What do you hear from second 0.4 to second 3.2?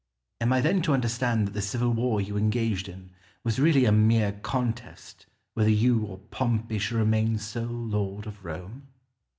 Scipio. Am I then to understand that the civil war you engaged in